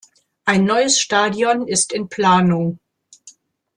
[0.45, 2.79] Ein neues Stadion ist in Planung.